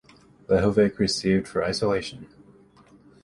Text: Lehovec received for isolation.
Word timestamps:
Lehovec 0.47 0.97
received 0.97 1.47
for 1.47 1.63
isolation. 1.63 2.27